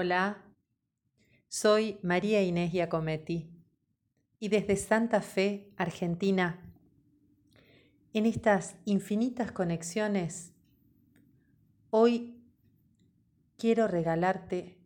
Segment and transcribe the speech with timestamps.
[0.00, 0.44] Hola,
[1.48, 3.50] soy María Inés Giacometti
[4.38, 6.62] y desde Santa Fe, Argentina,
[8.12, 10.52] en estas infinitas conexiones,
[11.90, 12.40] hoy
[13.56, 14.78] quiero regalarte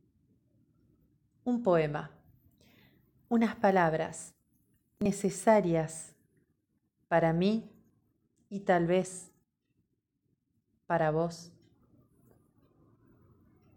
[1.44, 2.10] un poema,
[3.28, 4.34] unas palabras
[4.98, 6.16] necesarias
[7.08, 7.70] para mí
[8.48, 9.30] y tal vez
[10.86, 11.52] para vos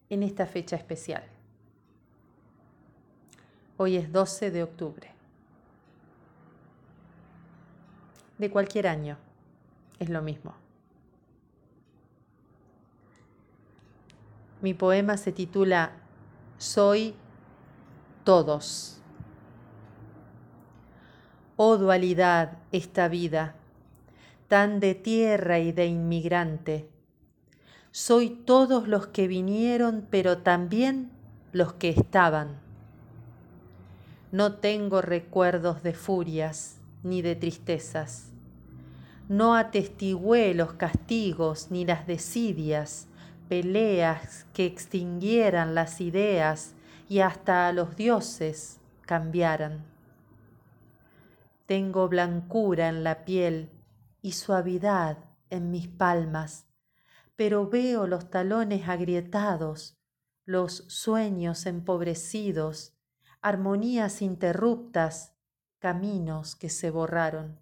[0.09, 1.23] en esta fecha especial.
[3.77, 5.11] Hoy es 12 de octubre.
[8.37, 9.17] De cualquier año,
[9.99, 10.53] es lo mismo.
[14.61, 15.91] Mi poema se titula
[16.57, 17.15] Soy
[18.23, 19.01] todos.
[21.57, 23.55] Oh dualidad esta vida,
[24.47, 26.89] tan de tierra y de inmigrante
[27.95, 31.11] soy todos los que vinieron, pero también
[31.53, 32.59] los que estaban.
[34.33, 38.33] No tengo recuerdos de furias ni de tristezas.
[39.29, 43.07] No atestigué los castigos ni las desidias,
[43.47, 46.75] peleas que extinguieran las ideas
[47.07, 49.85] y hasta a los dioses cambiaran.
[51.65, 53.69] Tengo blancura en la piel
[54.21, 55.17] y suavidad
[55.49, 56.65] en mis palmas
[57.35, 59.97] pero veo los talones agrietados,
[60.45, 62.97] los sueños empobrecidos,
[63.41, 65.35] armonías interruptas,
[65.79, 67.59] caminos que se borraron.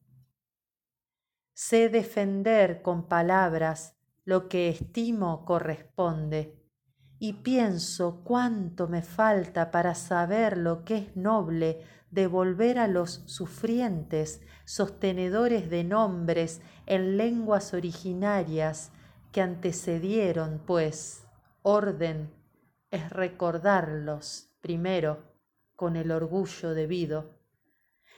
[1.53, 6.59] Sé defender con palabras lo que estimo corresponde
[7.19, 14.41] y pienso cuánto me falta para saber lo que es noble devolver a los sufrientes,
[14.65, 18.91] sostenedores de nombres en lenguas originarias,
[19.33, 21.25] que antecedieron, pues,
[21.63, 22.31] orden
[22.91, 25.23] es recordarlos primero
[25.75, 27.31] con el orgullo debido,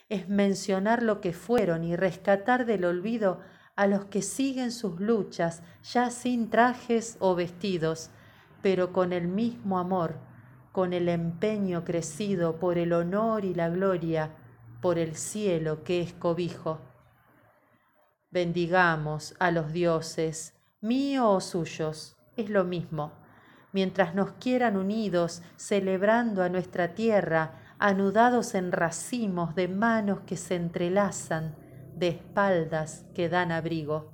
[0.09, 3.39] es mencionar lo que fueron y rescatar del olvido
[3.75, 8.11] a los que siguen sus luchas ya sin trajes o vestidos,
[8.61, 10.17] pero con el mismo amor,
[10.73, 14.31] con el empeño crecido por el honor y la gloria,
[14.81, 16.81] por el cielo que es cobijo.
[18.31, 20.54] Bendigamos a los dioses,
[20.85, 23.13] mío o suyos, es lo mismo.
[23.73, 30.55] Mientras nos quieran unidos, celebrando a nuestra tierra, anudados en racimos de manos que se
[30.55, 31.55] entrelazan,
[31.95, 34.13] de espaldas que dan abrigo.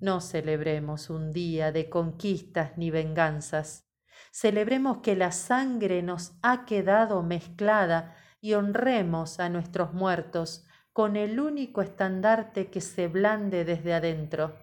[0.00, 3.86] No celebremos un día de conquistas ni venganzas.
[4.32, 11.38] Celebremos que la sangre nos ha quedado mezclada y honremos a nuestros muertos con el
[11.38, 14.56] único estandarte que se blande desde adentro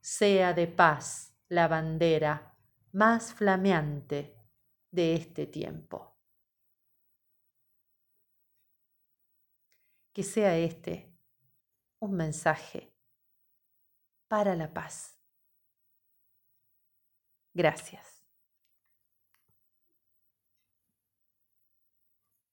[0.00, 2.56] sea de paz la bandera
[2.92, 4.36] más flameante
[4.90, 6.16] de este tiempo.
[10.12, 11.12] Que sea este
[12.00, 12.92] un mensaje
[14.28, 15.16] para la paz.
[17.52, 18.19] Gracias.